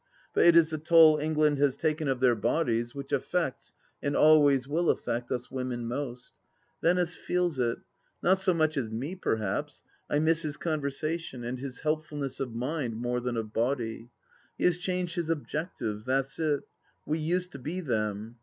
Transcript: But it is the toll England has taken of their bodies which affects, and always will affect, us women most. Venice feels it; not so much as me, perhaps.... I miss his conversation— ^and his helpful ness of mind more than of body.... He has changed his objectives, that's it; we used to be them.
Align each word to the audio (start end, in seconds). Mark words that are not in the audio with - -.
But 0.33 0.45
it 0.45 0.55
is 0.55 0.71
the 0.71 0.79
toll 0.79 1.19
England 1.19 1.59
has 1.59 1.77
taken 1.77 2.07
of 2.07 2.19
their 2.21 2.33
bodies 2.33 2.95
which 2.95 3.11
affects, 3.11 3.71
and 4.01 4.15
always 4.15 4.67
will 4.67 4.89
affect, 4.89 5.31
us 5.31 5.51
women 5.51 5.85
most. 5.87 6.31
Venice 6.81 7.13
feels 7.15 7.59
it; 7.59 7.77
not 8.23 8.39
so 8.39 8.51
much 8.51 8.77
as 8.77 8.89
me, 8.89 9.13
perhaps.... 9.13 9.83
I 10.09 10.17
miss 10.17 10.41
his 10.41 10.57
conversation— 10.57 11.41
^and 11.43 11.59
his 11.59 11.81
helpful 11.81 12.17
ness 12.17 12.39
of 12.39 12.55
mind 12.55 12.95
more 12.95 13.19
than 13.19 13.37
of 13.37 13.53
body.... 13.53 14.09
He 14.57 14.63
has 14.63 14.79
changed 14.79 15.17
his 15.17 15.29
objectives, 15.29 16.05
that's 16.07 16.39
it; 16.39 16.61
we 17.05 17.19
used 17.19 17.51
to 17.51 17.59
be 17.59 17.79
them. 17.79 18.37